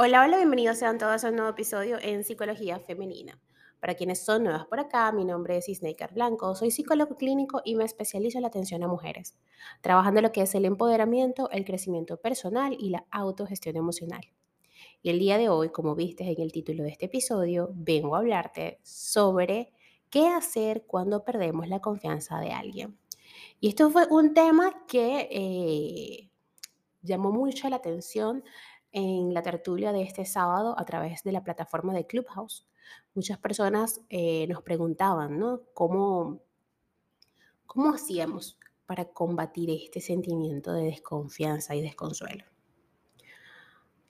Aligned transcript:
Hola, 0.00 0.22
hola, 0.22 0.36
bienvenidos 0.36 0.78
sean 0.78 0.96
todos 0.96 1.24
a 1.24 1.30
un 1.30 1.34
nuevo 1.34 1.50
episodio 1.50 1.98
en 2.00 2.22
Psicología 2.22 2.78
Femenina. 2.78 3.36
Para 3.80 3.96
quienes 3.96 4.24
son 4.24 4.44
nuevas 4.44 4.64
por 4.66 4.78
acá, 4.78 5.10
mi 5.10 5.24
nombre 5.24 5.56
es 5.56 5.68
Isneikar 5.68 6.14
Blanco, 6.14 6.54
soy 6.54 6.70
psicólogo 6.70 7.16
clínico 7.16 7.62
y 7.64 7.74
me 7.74 7.82
especializo 7.82 8.38
en 8.38 8.42
la 8.42 8.48
atención 8.48 8.84
a 8.84 8.86
mujeres, 8.86 9.36
trabajando 9.80 10.22
lo 10.22 10.30
que 10.30 10.42
es 10.42 10.54
el 10.54 10.66
empoderamiento, 10.66 11.50
el 11.50 11.64
crecimiento 11.64 12.16
personal 12.16 12.76
y 12.78 12.90
la 12.90 13.06
autogestión 13.10 13.76
emocional. 13.76 14.20
Y 15.02 15.10
el 15.10 15.18
día 15.18 15.36
de 15.36 15.48
hoy, 15.48 15.70
como 15.70 15.96
viste 15.96 16.22
en 16.22 16.40
el 16.40 16.52
título 16.52 16.84
de 16.84 16.90
este 16.90 17.06
episodio, 17.06 17.70
vengo 17.74 18.14
a 18.14 18.20
hablarte 18.20 18.78
sobre 18.84 19.72
qué 20.10 20.28
hacer 20.28 20.84
cuando 20.86 21.24
perdemos 21.24 21.66
la 21.66 21.80
confianza 21.80 22.38
de 22.38 22.52
alguien. 22.52 22.96
Y 23.58 23.70
esto 23.70 23.90
fue 23.90 24.06
un 24.08 24.32
tema 24.32 24.86
que 24.86 25.28
eh, 25.28 26.30
llamó 27.02 27.32
mucho 27.32 27.68
la 27.68 27.76
atención 27.76 28.44
en 28.92 29.34
la 29.34 29.42
tertulia 29.42 29.92
de 29.92 30.02
este 30.02 30.24
sábado 30.24 30.74
a 30.78 30.84
través 30.84 31.22
de 31.22 31.32
la 31.32 31.44
plataforma 31.44 31.94
de 31.94 32.06
Clubhouse. 32.06 32.66
Muchas 33.14 33.38
personas 33.38 34.00
eh, 34.08 34.46
nos 34.48 34.62
preguntaban, 34.62 35.38
¿no? 35.38 35.62
¿Cómo, 35.74 36.40
¿Cómo 37.66 37.92
hacíamos 37.92 38.58
para 38.86 39.04
combatir 39.06 39.70
este 39.70 40.00
sentimiento 40.00 40.72
de 40.72 40.84
desconfianza 40.84 41.74
y 41.74 41.82
desconsuelo? 41.82 42.44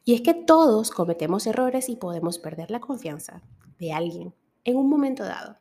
Y 0.04 0.14
es 0.14 0.22
que 0.22 0.32
todos 0.32 0.90
cometemos 0.90 1.46
errores 1.46 1.88
y 1.88 1.96
podemos 1.96 2.38
perder 2.38 2.70
la 2.70 2.80
confianza 2.80 3.42
de 3.78 3.92
alguien 3.92 4.34
en 4.64 4.76
un 4.76 4.88
momento 4.88 5.24
dado. 5.24 5.58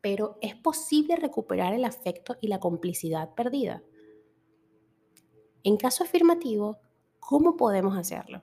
Pero 0.00 0.38
es 0.42 0.54
posible 0.54 1.16
recuperar 1.16 1.72
el 1.72 1.84
afecto 1.84 2.36
y 2.40 2.48
la 2.48 2.60
complicidad 2.60 3.34
perdida. 3.34 3.82
En 5.62 5.76
caso 5.76 6.04
afirmativo, 6.04 6.78
¿Cómo 7.28 7.58
podemos 7.58 7.94
hacerlo? 7.94 8.42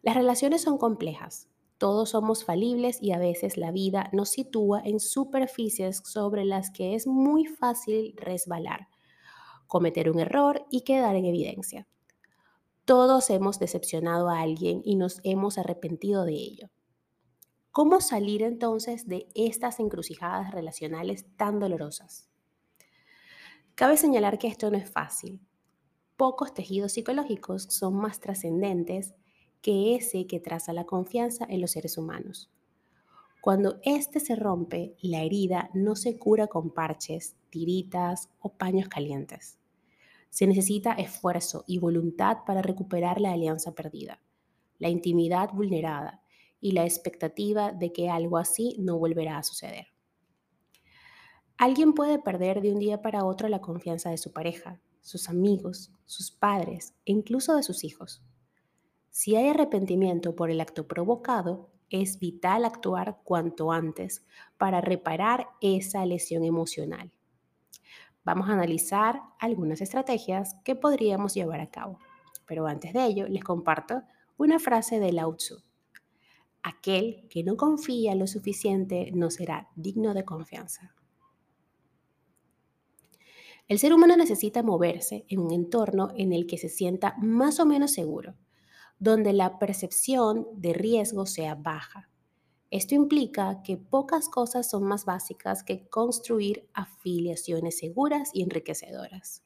Las 0.00 0.14
relaciones 0.14 0.62
son 0.62 0.78
complejas. 0.78 1.46
Todos 1.76 2.08
somos 2.08 2.46
falibles 2.46 3.02
y 3.02 3.12
a 3.12 3.18
veces 3.18 3.58
la 3.58 3.72
vida 3.72 4.08
nos 4.14 4.30
sitúa 4.30 4.80
en 4.82 4.98
superficies 4.98 6.00
sobre 6.06 6.46
las 6.46 6.70
que 6.70 6.94
es 6.94 7.06
muy 7.06 7.44
fácil 7.44 8.14
resbalar, 8.16 8.88
cometer 9.66 10.10
un 10.10 10.18
error 10.18 10.64
y 10.70 10.80
quedar 10.80 11.14
en 11.14 11.26
evidencia. 11.26 11.86
Todos 12.86 13.28
hemos 13.28 13.58
decepcionado 13.58 14.30
a 14.30 14.40
alguien 14.40 14.80
y 14.82 14.96
nos 14.96 15.20
hemos 15.24 15.58
arrepentido 15.58 16.24
de 16.24 16.36
ello. 16.36 16.70
¿Cómo 17.70 18.00
salir 18.00 18.42
entonces 18.42 19.06
de 19.06 19.28
estas 19.34 19.78
encrucijadas 19.78 20.52
relacionales 20.52 21.26
tan 21.36 21.60
dolorosas? 21.60 22.30
Cabe 23.74 23.98
señalar 23.98 24.38
que 24.38 24.48
esto 24.48 24.70
no 24.70 24.78
es 24.78 24.90
fácil 24.90 25.46
pocos 26.18 26.52
tejidos 26.52 26.92
psicológicos 26.92 27.62
son 27.70 27.94
más 27.94 28.18
trascendentes 28.18 29.14
que 29.62 29.94
ese 29.94 30.26
que 30.26 30.40
traza 30.40 30.72
la 30.72 30.84
confianza 30.84 31.46
en 31.48 31.60
los 31.60 31.70
seres 31.70 31.96
humanos. 31.96 32.50
Cuando 33.40 33.78
éste 33.84 34.18
se 34.18 34.34
rompe, 34.34 34.96
la 35.00 35.22
herida 35.22 35.70
no 35.74 35.94
se 35.94 36.18
cura 36.18 36.48
con 36.48 36.74
parches, 36.74 37.36
tiritas 37.50 38.30
o 38.40 38.52
paños 38.52 38.88
calientes. 38.88 39.60
Se 40.28 40.48
necesita 40.48 40.92
esfuerzo 40.92 41.62
y 41.68 41.78
voluntad 41.78 42.38
para 42.44 42.62
recuperar 42.62 43.20
la 43.20 43.32
alianza 43.32 43.76
perdida, 43.76 44.20
la 44.78 44.88
intimidad 44.88 45.50
vulnerada 45.52 46.20
y 46.60 46.72
la 46.72 46.82
expectativa 46.82 47.70
de 47.70 47.92
que 47.92 48.10
algo 48.10 48.38
así 48.38 48.74
no 48.80 48.98
volverá 48.98 49.38
a 49.38 49.44
suceder. 49.44 49.86
Alguien 51.58 51.92
puede 51.92 52.18
perder 52.18 52.60
de 52.60 52.72
un 52.72 52.80
día 52.80 53.02
para 53.02 53.24
otro 53.24 53.48
la 53.48 53.60
confianza 53.60 54.10
de 54.10 54.18
su 54.18 54.32
pareja, 54.32 54.80
sus 55.00 55.28
amigos, 55.28 55.92
sus 56.06 56.30
padres 56.30 56.94
e 57.04 57.12
incluso 57.12 57.56
de 57.56 57.62
sus 57.62 57.84
hijos. 57.84 58.22
Si 59.10 59.36
hay 59.36 59.48
arrepentimiento 59.48 60.36
por 60.36 60.50
el 60.50 60.60
acto 60.60 60.86
provocado, 60.86 61.70
es 61.90 62.18
vital 62.18 62.64
actuar 62.64 63.20
cuanto 63.24 63.72
antes 63.72 64.24
para 64.58 64.80
reparar 64.80 65.48
esa 65.60 66.04
lesión 66.04 66.44
emocional. 66.44 67.10
Vamos 68.24 68.48
a 68.48 68.52
analizar 68.52 69.22
algunas 69.38 69.80
estrategias 69.80 70.54
que 70.64 70.74
podríamos 70.74 71.34
llevar 71.34 71.60
a 71.60 71.70
cabo. 71.70 71.98
Pero 72.46 72.66
antes 72.66 72.92
de 72.92 73.04
ello, 73.06 73.26
les 73.26 73.42
comparto 73.42 74.02
una 74.36 74.58
frase 74.58 75.00
de 75.00 75.12
Lao 75.12 75.34
Tzu. 75.34 75.62
Aquel 76.62 77.26
que 77.30 77.42
no 77.42 77.56
confía 77.56 78.14
lo 78.14 78.26
suficiente 78.26 79.10
no 79.14 79.30
será 79.30 79.70
digno 79.76 80.12
de 80.12 80.24
confianza. 80.24 80.94
El 83.68 83.78
ser 83.78 83.92
humano 83.92 84.16
necesita 84.16 84.62
moverse 84.62 85.26
en 85.28 85.40
un 85.40 85.52
entorno 85.52 86.08
en 86.16 86.32
el 86.32 86.46
que 86.46 86.56
se 86.56 86.70
sienta 86.70 87.14
más 87.18 87.60
o 87.60 87.66
menos 87.66 87.92
seguro, 87.92 88.34
donde 88.98 89.34
la 89.34 89.58
percepción 89.58 90.48
de 90.54 90.72
riesgo 90.72 91.26
sea 91.26 91.54
baja. 91.54 92.08
Esto 92.70 92.94
implica 92.94 93.62
que 93.62 93.76
pocas 93.76 94.30
cosas 94.30 94.70
son 94.70 94.84
más 94.84 95.04
básicas 95.04 95.62
que 95.64 95.86
construir 95.88 96.66
afiliaciones 96.72 97.78
seguras 97.78 98.30
y 98.32 98.42
enriquecedoras. 98.42 99.42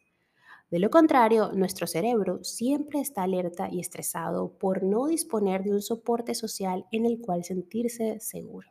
De 0.70 0.78
lo 0.78 0.88
contrario, 0.88 1.50
nuestro 1.52 1.88
cerebro 1.88 2.44
siempre 2.44 3.00
está 3.00 3.24
alerta 3.24 3.68
y 3.70 3.80
estresado 3.80 4.56
por 4.56 4.84
no 4.84 5.06
disponer 5.06 5.64
de 5.64 5.72
un 5.72 5.82
soporte 5.82 6.34
social 6.34 6.86
en 6.92 7.06
el 7.06 7.20
cual 7.20 7.44
sentirse 7.44 8.20
seguro. 8.20 8.68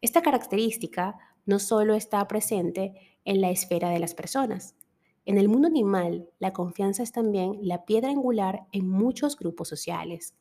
Esta 0.00 0.22
característica 0.22 1.16
no 1.46 1.58
solo 1.58 1.94
está 1.94 2.26
presente 2.26 3.17
en 3.28 3.42
la 3.42 3.50
esfera 3.50 3.90
de 3.90 3.98
las 3.98 4.14
personas. 4.14 4.74
En 5.26 5.36
el 5.36 5.50
mundo 5.50 5.68
animal, 5.68 6.30
la 6.38 6.54
confianza 6.54 7.02
es 7.02 7.12
también 7.12 7.58
la 7.60 7.84
piedra 7.84 8.08
angular 8.08 8.66
en 8.72 8.88
muchos 8.88 9.36
grupos 9.36 9.68
sociales. 9.68 10.34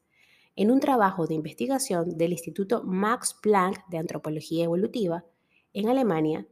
En 0.56 0.72
un 0.72 0.80
trabajo 0.80 1.28
de 1.28 1.34
investigación 1.34 2.18
del 2.18 2.31
Instituto 2.31 2.84
Max 2.86 3.36
Planck 3.42 3.86
de 3.90 3.98
Antropología 3.98 4.64
Evolutiva, 4.64 5.25
en 5.74 5.90
Alemania, 5.90 6.48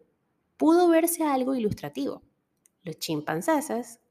pudo 0.58 0.90
verse 0.90 1.24
algo 1.24 1.56
ilustrativo. 1.56 2.22
Los 2.84 3.00
chimpancés 3.00 4.02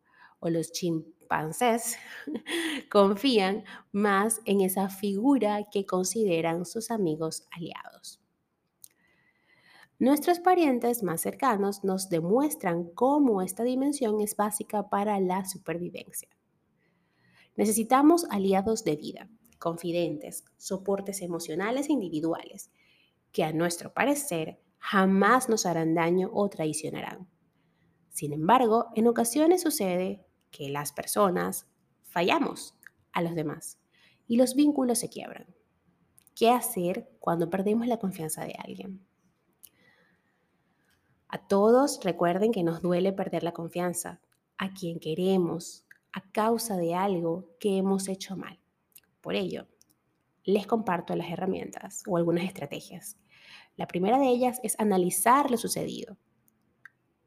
o 0.41 0.49
los 0.49 0.73
chimpancés 0.73 1.99
confían 2.91 3.65
más 3.93 4.41
en 4.47 4.63
esa 4.63 4.89
figura 4.89 5.69
que 5.71 5.85
consideran 5.85 6.65
sus 6.65 6.91
amigos 6.91 7.47
aliados. 7.51 8.24
Nuestros 10.01 10.41
parientes 10.41 11.05
más 11.05 11.21
cercanos 11.21 11.85
nos 11.85 12.09
demuestran 12.09 12.91
cómo 12.95 13.43
esta 13.43 13.63
dimensión 13.63 14.21
es 14.21 14.35
básica 14.35 14.89
para 14.91 15.21
la 15.21 15.45
supervivencia. 15.45 16.29
Necesitamos 17.57 18.27
aliados 18.31 18.83
de 18.83 18.97
vida, 18.97 19.29
confidentes, 19.61 20.45
soportes 20.57 21.23
emocionales 21.23 21.89
e 21.89 21.93
individuales, 21.93 22.73
que 23.31 23.45
a 23.45 23.53
nuestro 23.53 23.95
parecer 23.95 24.61
jamás 24.79 25.49
nos 25.49 25.65
harán 25.65 25.95
daño 25.95 26.29
o 26.33 26.49
traicionarán. 26.49 27.29
Sin 28.11 28.33
embargo, 28.33 28.87
en 28.97 29.07
ocasiones 29.07 29.63
sucede 29.63 30.27
que 30.51 30.71
las 30.71 30.93
personas 30.93 31.69
fallamos 32.03 32.75
a 33.13 33.23
los 33.23 33.37
demás 33.37 33.79
y 34.27 34.37
los 34.37 34.57
vínculos 34.57 34.99
se 34.99 35.09
quiebran. 35.09 35.47
¿Qué 36.35 36.51
hacer 36.51 37.09
cuando 37.21 37.49
perdemos 37.49 37.87
la 37.87 37.99
confianza 37.99 38.45
de 38.45 38.55
alguien? 38.59 39.07
A 41.35 41.39
todos 41.39 41.99
recuerden 42.05 42.53
que 42.53 42.63
nos 42.63 42.81
duele 42.81 43.13
perder 43.13 43.43
la 43.43 43.51
confianza, 43.51 44.21
a 44.57 44.73
quien 44.73 45.01
queremos, 45.01 45.85
a 46.13 46.31
causa 46.31 46.77
de 46.77 46.95
algo 46.95 47.57
que 47.59 47.77
hemos 47.77 48.07
hecho 48.07 48.37
mal. 48.37 48.61
Por 49.21 49.35
ello, 49.35 49.67
les 50.45 50.65
comparto 50.69 51.17
las 51.17 51.29
herramientas 51.29 52.05
o 52.07 52.19
algunas 52.19 52.45
estrategias. 52.45 53.19
La 53.75 53.89
primera 53.89 54.17
de 54.21 54.29
ellas 54.29 54.61
es 54.63 54.79
analizar 54.79 55.51
lo 55.51 55.57
sucedido. 55.57 56.17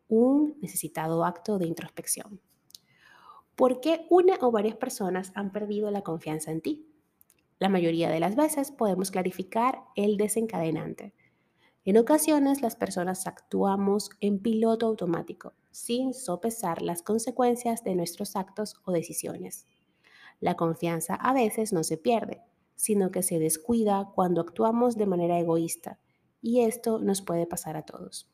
Un 0.07 0.57
necesitado 0.61 1.25
acto 1.25 1.59
de 1.59 1.67
introspección. 1.67 2.39
¿Por 3.57 3.81
qué 3.81 4.07
una 4.09 4.37
o 4.39 4.51
varias 4.51 4.77
personas 4.77 5.33
han 5.35 5.51
perdido 5.51 5.91
la 5.91 6.03
confianza 6.03 6.51
en 6.51 6.61
ti? 6.61 6.87
La 7.59 7.67
mayoría 7.67 8.09
de 8.09 8.21
las 8.21 8.37
veces 8.37 8.71
podemos 8.71 9.11
clarificar 9.11 9.83
el 9.97 10.15
desencadenante. 10.15 11.13
En 11.87 11.97
ocasiones 11.97 12.61
las 12.61 12.75
personas 12.75 13.27
actuamos 13.27 14.09
en 14.19 14.39
piloto 14.39 14.87
automático, 14.87 15.53
sin 15.71 16.13
sopesar 16.13 16.81
las 16.81 17.01
consecuencias 17.01 17.85
de 17.85 17.95
nuestros 17.95 18.35
actos 18.35 18.75
o 18.83 18.91
decisiones. 18.91 19.67
La 20.41 20.55
confianza 20.55 21.15
a 21.15 21.31
veces 21.31 21.71
no 21.71 21.85
se 21.85 21.95
pierde, 21.95 22.41
sino 22.75 23.09
que 23.09 23.23
se 23.23 23.39
descuida 23.39 24.11
cuando 24.13 24.41
actuamos 24.41 24.97
de 24.97 25.05
manera 25.05 25.39
egoísta, 25.39 25.97
y 26.41 26.59
esto 26.59 26.99
nos 26.99 27.21
puede 27.21 27.47
pasar 27.47 27.77
a 27.77 27.83
todos. 27.83 28.29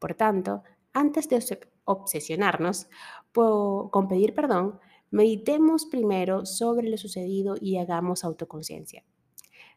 Por 0.00 0.14
tanto, 0.14 0.64
antes 0.92 1.28
de 1.28 1.40
obsesionarnos 1.84 2.88
con 3.32 4.08
pedir 4.08 4.34
perdón, 4.34 4.80
meditemos 5.12 5.86
primero 5.86 6.44
sobre 6.44 6.88
lo 6.88 6.96
sucedido 6.96 7.54
y 7.60 7.76
hagamos 7.76 8.24
autoconciencia. 8.24 9.04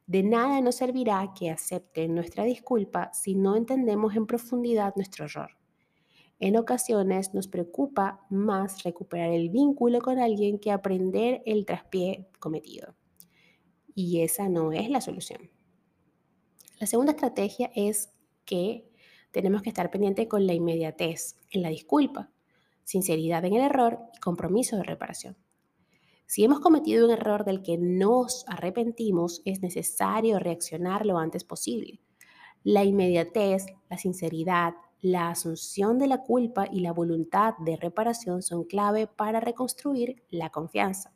De 0.07 0.23
nada 0.23 0.61
nos 0.61 0.75
servirá 0.75 1.33
que 1.37 1.49
acepten 1.49 2.15
nuestra 2.15 2.43
disculpa 2.43 3.11
si 3.13 3.35
no 3.35 3.55
entendemos 3.55 4.15
en 4.15 4.27
profundidad 4.27 4.93
nuestro 4.95 5.25
error. 5.25 5.57
En 6.39 6.57
ocasiones 6.57 7.33
nos 7.35 7.47
preocupa 7.47 8.25
más 8.31 8.83
recuperar 8.83 9.29
el 9.29 9.49
vínculo 9.49 10.01
con 10.01 10.17
alguien 10.17 10.57
que 10.57 10.71
aprender 10.71 11.43
el 11.45 11.65
traspié 11.65 12.27
cometido. 12.39 12.95
Y 13.93 14.21
esa 14.21 14.49
no 14.49 14.71
es 14.71 14.89
la 14.89 15.01
solución. 15.01 15.51
La 16.79 16.87
segunda 16.87 17.11
estrategia 17.11 17.71
es 17.75 18.11
que 18.43 18.89
tenemos 19.29 19.61
que 19.61 19.69
estar 19.69 19.91
pendientes 19.91 20.27
con 20.27 20.47
la 20.47 20.53
inmediatez 20.53 21.35
en 21.51 21.61
la 21.61 21.69
disculpa, 21.69 22.31
sinceridad 22.83 23.45
en 23.45 23.53
el 23.53 23.61
error 23.61 23.99
y 24.15 24.19
compromiso 24.19 24.77
de 24.77 24.83
reparación. 24.83 25.37
Si 26.31 26.45
hemos 26.45 26.61
cometido 26.61 27.03
un 27.03 27.11
error 27.11 27.43
del 27.43 27.61
que 27.61 27.77
nos 27.77 28.45
arrepentimos, 28.47 29.41
es 29.43 29.61
necesario 29.61 30.39
reaccionar 30.39 31.05
lo 31.05 31.17
antes 31.17 31.43
posible. 31.43 31.99
La 32.63 32.85
inmediatez, 32.85 33.65
la 33.89 33.97
sinceridad, 33.97 34.75
la 35.01 35.27
asunción 35.27 35.99
de 35.99 36.07
la 36.07 36.23
culpa 36.23 36.69
y 36.71 36.79
la 36.79 36.93
voluntad 36.93 37.55
de 37.57 37.75
reparación 37.75 38.43
son 38.43 38.63
clave 38.63 39.07
para 39.07 39.41
reconstruir 39.41 40.23
la 40.29 40.49
confianza. 40.51 41.11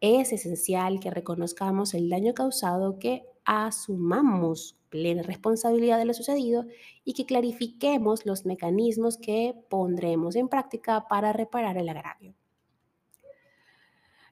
Es 0.00 0.32
esencial 0.32 0.98
que 0.98 1.12
reconozcamos 1.12 1.94
el 1.94 2.08
daño 2.08 2.34
causado, 2.34 2.98
que 2.98 3.24
asumamos 3.44 4.76
plena 4.88 5.22
responsabilidad 5.22 5.98
de 5.98 6.06
lo 6.06 6.14
sucedido 6.14 6.64
y 7.04 7.12
que 7.12 7.26
clarifiquemos 7.26 8.26
los 8.26 8.44
mecanismos 8.44 9.18
que 9.18 9.54
pondremos 9.68 10.34
en 10.34 10.48
práctica 10.48 11.06
para 11.06 11.32
reparar 11.32 11.78
el 11.78 11.88
agravio. 11.88 12.34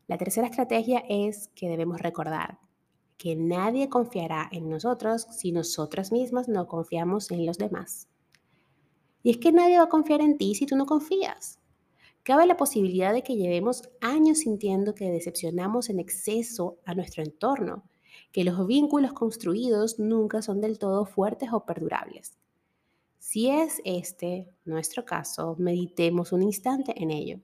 La 0.06 0.18
tercera 0.18 0.48
estrategia 0.48 1.04
es 1.08 1.48
que 1.54 1.68
debemos 1.68 2.00
recordar 2.00 2.58
que 3.16 3.36
nadie 3.36 3.88
confiará 3.88 4.48
en 4.50 4.68
nosotros 4.68 5.26
si 5.30 5.52
nosotras 5.52 6.10
mismas 6.10 6.48
no 6.48 6.66
confiamos 6.66 7.30
en 7.30 7.46
los 7.46 7.56
demás. 7.56 8.08
Y 9.22 9.30
es 9.30 9.38
que 9.38 9.52
nadie 9.52 9.78
va 9.78 9.84
a 9.84 9.88
confiar 9.88 10.20
en 10.20 10.36
ti 10.36 10.56
si 10.56 10.66
tú 10.66 10.74
no 10.74 10.86
confías. 10.86 11.60
Cabe 12.24 12.46
la 12.46 12.56
posibilidad 12.56 13.12
de 13.12 13.22
que 13.22 13.36
llevemos 13.36 13.88
años 14.00 14.38
sintiendo 14.38 14.94
que 14.94 15.10
decepcionamos 15.10 15.88
en 15.88 16.00
exceso 16.00 16.78
a 16.84 16.94
nuestro 16.94 17.22
entorno, 17.22 17.84
que 18.32 18.44
los 18.44 18.66
vínculos 18.66 19.12
construidos 19.12 19.98
nunca 19.98 20.42
son 20.42 20.60
del 20.60 20.78
todo 20.78 21.04
fuertes 21.04 21.50
o 21.52 21.64
perdurables. 21.64 22.38
Si 23.18 23.48
es 23.48 23.80
este 23.84 24.48
nuestro 24.64 25.04
caso, 25.04 25.54
meditemos 25.58 26.32
un 26.32 26.42
instante 26.42 26.92
en 27.00 27.12
ello. 27.12 27.40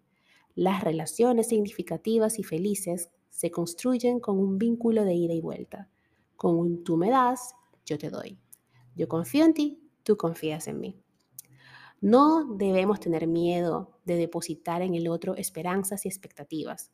Las 0.58 0.82
relaciones 0.82 1.50
significativas 1.50 2.40
y 2.40 2.43
felices 2.43 3.10
se 3.31 3.52
construyen 3.52 4.19
con 4.19 4.40
un 4.40 4.58
vínculo 4.58 5.05
de 5.05 5.14
ida 5.14 5.32
y 5.32 5.40
vuelta, 5.40 5.88
con 6.34 6.56
un 6.56 6.82
tú 6.82 6.96
me 6.96 7.10
das, 7.10 7.55
yo 7.87 7.96
te 7.96 8.10
doy. 8.10 8.40
Yo 8.96 9.06
confío 9.06 9.44
en 9.44 9.55
ti, 9.55 9.81
tú 10.02 10.16
confías 10.16 10.66
en 10.66 10.81
mí. 10.81 11.00
No 12.00 12.56
debemos 12.56 12.99
tener 12.99 13.28
miedo 13.28 14.00
de 14.05 14.16
depositar 14.16 14.82
en 14.82 14.96
el 14.96 15.06
otro 15.06 15.37
esperanzas 15.37 16.05
y 16.06 16.08
expectativas. 16.08 16.90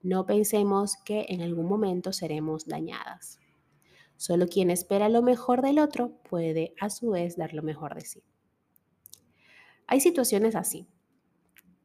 No 0.00 0.24
pensemos 0.24 0.96
que 1.04 1.26
en 1.28 1.42
algún 1.42 1.66
momento 1.66 2.14
seremos 2.14 2.64
dañadas. 2.64 3.38
Solo 4.16 4.46
quien 4.46 4.70
espera 4.70 5.10
lo 5.10 5.20
mejor 5.20 5.60
del 5.60 5.80
otro 5.80 6.16
puede 6.30 6.72
a 6.80 6.88
su 6.88 7.10
vez 7.10 7.36
dar 7.36 7.52
lo 7.52 7.62
mejor 7.62 7.94
de 7.94 8.06
sí. 8.06 8.24
Hay 9.86 10.00
situaciones 10.00 10.56
así, 10.56 10.86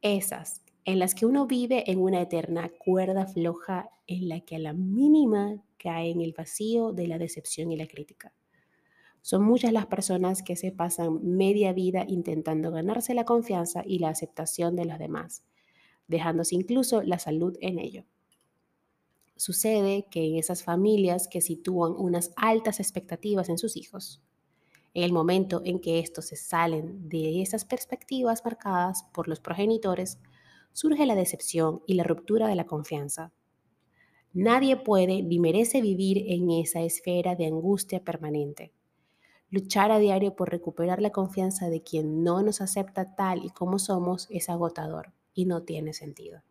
esas 0.00 0.62
en 0.88 0.98
las 0.98 1.14
que 1.14 1.26
uno 1.26 1.46
vive 1.46 1.90
en 1.90 2.00
una 2.00 2.22
eterna 2.22 2.70
cuerda 2.70 3.26
floja 3.26 3.90
en 4.06 4.26
la 4.26 4.40
que 4.40 4.56
a 4.56 4.58
la 4.58 4.72
mínima 4.72 5.62
cae 5.76 6.08
en 6.08 6.22
el 6.22 6.32
vacío 6.32 6.94
de 6.94 7.06
la 7.06 7.18
decepción 7.18 7.70
y 7.70 7.76
la 7.76 7.86
crítica. 7.86 8.32
Son 9.20 9.44
muchas 9.44 9.70
las 9.74 9.84
personas 9.84 10.42
que 10.42 10.56
se 10.56 10.72
pasan 10.72 11.20
media 11.22 11.74
vida 11.74 12.06
intentando 12.08 12.70
ganarse 12.70 13.12
la 13.12 13.26
confianza 13.26 13.82
y 13.84 13.98
la 13.98 14.08
aceptación 14.08 14.76
de 14.76 14.86
los 14.86 14.98
demás, 14.98 15.44
dejándose 16.06 16.54
incluso 16.54 17.02
la 17.02 17.18
salud 17.18 17.58
en 17.60 17.78
ello. 17.78 18.06
Sucede 19.36 20.06
que 20.10 20.24
en 20.24 20.36
esas 20.36 20.62
familias 20.62 21.28
que 21.28 21.42
sitúan 21.42 21.92
unas 21.98 22.32
altas 22.34 22.80
expectativas 22.80 23.50
en 23.50 23.58
sus 23.58 23.76
hijos, 23.76 24.22
en 24.94 25.02
el 25.02 25.12
momento 25.12 25.60
en 25.66 25.80
que 25.80 25.98
estos 25.98 26.24
se 26.24 26.36
salen 26.36 27.10
de 27.10 27.42
esas 27.42 27.66
perspectivas 27.66 28.42
marcadas 28.42 29.04
por 29.12 29.28
los 29.28 29.38
progenitores, 29.38 30.18
surge 30.72 31.06
la 31.06 31.14
decepción 31.14 31.82
y 31.86 31.94
la 31.94 32.04
ruptura 32.04 32.48
de 32.48 32.54
la 32.54 32.66
confianza. 32.66 33.32
Nadie 34.32 34.76
puede 34.76 35.22
ni 35.22 35.38
merece 35.38 35.80
vivir 35.80 36.24
en 36.28 36.50
esa 36.50 36.82
esfera 36.82 37.34
de 37.34 37.46
angustia 37.46 38.04
permanente. 38.04 38.72
Luchar 39.50 39.90
a 39.90 39.98
diario 39.98 40.36
por 40.36 40.50
recuperar 40.50 41.00
la 41.00 41.10
confianza 41.10 41.70
de 41.70 41.82
quien 41.82 42.22
no 42.22 42.42
nos 42.42 42.60
acepta 42.60 43.14
tal 43.16 43.44
y 43.44 43.50
como 43.50 43.78
somos 43.78 44.28
es 44.30 44.50
agotador 44.50 45.12
y 45.32 45.46
no 45.46 45.62
tiene 45.62 45.94
sentido. 45.94 46.42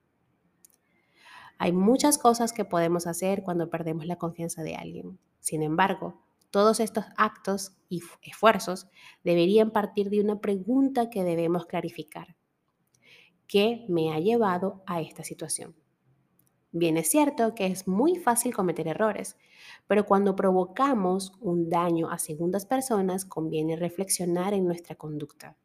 Hay 1.59 1.71
muchas 1.71 2.17
cosas 2.17 2.53
que 2.53 2.65
podemos 2.65 3.07
hacer 3.07 3.43
cuando 3.43 3.69
perdemos 3.69 4.05
la 4.05 4.17
confianza 4.17 4.63
de 4.63 4.75
alguien. 4.75 5.19
Sin 5.39 5.63
embargo, 5.63 6.21
todos 6.51 6.79
estos 6.79 7.05
actos 7.17 7.73
y 7.89 8.01
esfuerzos 8.21 8.87
deberían 9.23 9.71
partir 9.71 10.09
de 10.09 10.21
una 10.21 10.39
pregunta 10.39 11.09
que 11.09 11.23
debemos 11.23 11.65
clarificar. 11.65 12.35
¿Qué 13.47 13.85
me 13.87 14.13
ha 14.13 14.19
llevado 14.19 14.83
a 14.85 14.99
esta 14.99 15.23
situación? 15.23 15.73
Bien 16.73 16.97
es 16.97 17.09
cierto 17.09 17.55
que 17.55 17.67
es 17.67 17.87
muy 17.87 18.17
fácil 18.17 18.53
cometer 18.53 18.89
errores, 18.89 19.37
pero 19.87 20.05
cuando 20.05 20.35
provocamos 20.35 21.31
un 21.39 21.69
daño 21.69 22.11
a 22.11 22.19
segundas 22.19 22.65
personas 22.65 23.23
conviene 23.23 23.77
reflexionar 23.77 24.53
en 24.53 24.65
nuestra 24.65 24.95
conducta. 24.95 25.55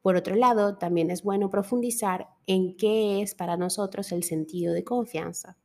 Por 0.00 0.16
otro 0.16 0.34
lado, 0.34 0.78
también 0.78 1.10
es 1.10 1.22
bueno 1.22 1.50
profundizar 1.50 2.28
en 2.46 2.78
qué 2.78 3.20
es 3.20 3.34
para 3.34 3.58
nosotros 3.58 4.10
el 4.12 4.22
sentido 4.22 4.72
de 4.72 4.82
confianza. 4.82 5.58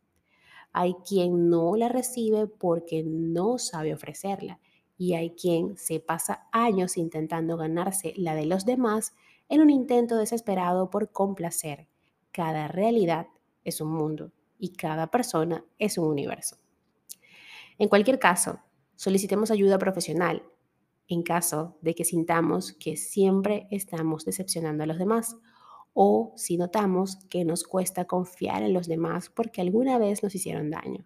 Hay 0.73 0.95
quien 1.07 1.49
no 1.49 1.77
la 1.77 1.87
recibe 1.87 2.47
porque 2.47 3.03
no 3.05 3.57
sabe 3.57 3.93
ofrecerla 3.93 4.59
y 4.97 5.13
hay 5.13 5.31
quien 5.31 5.77
se 5.77 6.01
pasa 6.01 6.49
años 6.51 6.97
intentando 6.97 7.55
ganarse 7.55 8.13
la 8.17 8.35
de 8.35 8.45
los 8.45 8.65
demás 8.65 9.13
en 9.49 9.61
un 9.61 9.69
intento 9.69 10.17
desesperado 10.17 10.89
por 10.89 11.11
complacer. 11.11 11.87
Cada 12.31 12.67
realidad 12.67 13.27
es 13.63 13.81
un 13.81 13.89
mundo 13.89 14.31
y 14.57 14.73
cada 14.73 15.11
persona 15.11 15.65
es 15.79 15.97
un 15.97 16.07
universo. 16.07 16.57
En 17.77 17.89
cualquier 17.89 18.19
caso, 18.19 18.59
solicitemos 18.95 19.51
ayuda 19.51 19.77
profesional 19.77 20.43
en 21.07 21.23
caso 21.23 21.77
de 21.81 21.93
que 21.93 22.05
sintamos 22.05 22.73
que 22.73 22.97
siempre 22.97 23.67
estamos 23.69 24.25
decepcionando 24.25 24.83
a 24.83 24.87
los 24.87 24.97
demás 24.97 25.37
o 25.93 26.33
si 26.35 26.57
notamos 26.57 27.17
que 27.29 27.45
nos 27.45 27.63
cuesta 27.63 28.05
confiar 28.05 28.63
en 28.63 28.73
los 28.73 28.87
demás 28.87 29.29
porque 29.29 29.61
alguna 29.61 29.97
vez 29.97 30.23
nos 30.23 30.35
hicieron 30.35 30.71
daño. 30.71 31.05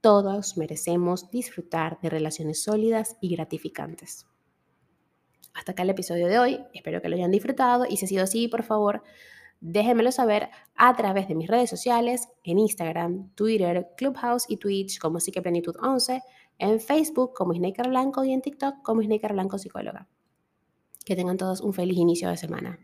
Todos 0.00 0.56
merecemos 0.58 1.30
disfrutar 1.30 1.98
de 2.00 2.10
relaciones 2.10 2.62
sólidas 2.62 3.16
y 3.20 3.34
gratificantes. 3.34 4.26
Hasta 5.54 5.72
acá 5.72 5.82
el 5.84 5.90
episodio 5.90 6.26
de 6.26 6.38
hoy. 6.38 6.60
Espero 6.74 7.00
que 7.00 7.08
lo 7.08 7.16
hayan 7.16 7.30
disfrutado 7.30 7.86
y 7.88 7.96
si 7.96 8.04
ha 8.04 8.08
sido 8.08 8.24
así, 8.24 8.48
por 8.48 8.64
favor, 8.64 9.02
déjenmelo 9.60 10.12
saber 10.12 10.50
a 10.74 10.94
través 10.94 11.28
de 11.28 11.34
mis 11.34 11.48
redes 11.48 11.70
sociales, 11.70 12.28
en 12.42 12.58
Instagram, 12.58 13.30
Twitter, 13.34 13.88
Clubhouse 13.96 14.44
y 14.48 14.56
Twitch 14.56 14.98
como 14.98 15.20
Psiqueplenitud 15.20 15.76
11, 15.80 16.22
en 16.58 16.80
Facebook 16.80 17.32
como 17.34 17.54
Snaker 17.54 17.88
Blanco 17.88 18.24
y 18.24 18.32
en 18.32 18.42
TikTok 18.42 18.82
como 18.82 19.02
Snaker 19.02 19.32
Blanco 19.32 19.58
Psicóloga. 19.58 20.08
Que 21.04 21.16
tengan 21.16 21.36
todos 21.36 21.60
un 21.60 21.72
feliz 21.72 21.98
inicio 21.98 22.28
de 22.28 22.36
semana. 22.36 22.78